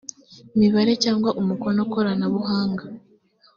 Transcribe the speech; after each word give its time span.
mibare 0.59 0.93
cyangwa 1.03 1.29
umukono 1.41 1.81
koranabuhanga 1.91 2.83